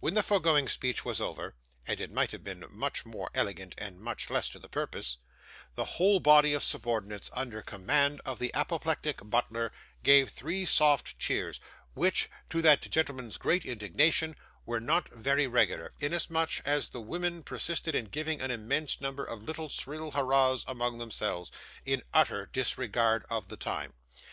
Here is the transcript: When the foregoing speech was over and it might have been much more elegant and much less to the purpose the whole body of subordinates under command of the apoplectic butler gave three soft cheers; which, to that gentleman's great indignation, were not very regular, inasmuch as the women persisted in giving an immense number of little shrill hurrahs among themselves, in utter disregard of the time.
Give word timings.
When 0.00 0.14
the 0.14 0.24
foregoing 0.24 0.66
speech 0.68 1.04
was 1.04 1.20
over 1.20 1.54
and 1.86 2.00
it 2.00 2.10
might 2.10 2.32
have 2.32 2.42
been 2.42 2.64
much 2.70 3.06
more 3.06 3.30
elegant 3.34 3.76
and 3.78 4.00
much 4.00 4.28
less 4.28 4.50
to 4.50 4.58
the 4.58 4.68
purpose 4.68 5.18
the 5.76 5.84
whole 5.84 6.18
body 6.18 6.54
of 6.54 6.64
subordinates 6.64 7.30
under 7.32 7.62
command 7.62 8.20
of 8.24 8.40
the 8.40 8.52
apoplectic 8.52 9.20
butler 9.22 9.70
gave 10.02 10.28
three 10.30 10.64
soft 10.64 11.20
cheers; 11.20 11.60
which, 11.94 12.28
to 12.48 12.60
that 12.62 12.90
gentleman's 12.90 13.36
great 13.36 13.64
indignation, 13.64 14.34
were 14.66 14.80
not 14.80 15.08
very 15.10 15.46
regular, 15.46 15.94
inasmuch 16.00 16.58
as 16.64 16.88
the 16.88 17.00
women 17.00 17.44
persisted 17.44 17.94
in 17.94 18.06
giving 18.06 18.40
an 18.40 18.50
immense 18.50 19.00
number 19.00 19.24
of 19.24 19.44
little 19.44 19.68
shrill 19.68 20.10
hurrahs 20.10 20.64
among 20.66 20.98
themselves, 20.98 21.52
in 21.84 22.02
utter 22.12 22.46
disregard 22.46 23.24
of 23.30 23.46
the 23.46 23.56
time. 23.56 23.94